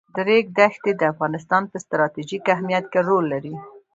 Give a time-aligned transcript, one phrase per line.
[0.15, 3.53] د ریګ دښتې د افغانستان په ستراتیژیک اهمیت کې رول لري.